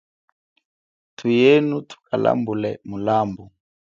[1.17, 3.43] Thuyenu thukalambule mulambu.